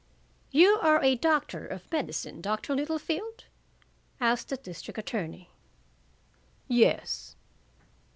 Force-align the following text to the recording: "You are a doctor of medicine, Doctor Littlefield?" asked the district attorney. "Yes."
"You 0.49 0.79
are 0.81 0.99
a 1.03 1.13
doctor 1.15 1.67
of 1.67 1.91
medicine, 1.91 2.41
Doctor 2.41 2.73
Littlefield?" 2.75 3.45
asked 4.19 4.49
the 4.49 4.57
district 4.57 4.97
attorney. 4.97 5.51
"Yes." 6.67 7.35